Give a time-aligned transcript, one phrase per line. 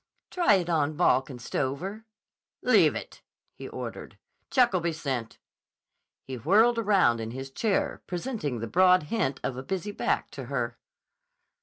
[0.31, 2.05] "Try it on Balke & Stover."
[2.63, 3.21] "Leave it,"
[3.53, 4.17] he ordered.
[4.49, 5.37] "Check'll be sent."
[6.23, 10.45] He whirled around in his chair, presenting the broad hint of a busy back to
[10.45, 10.79] her.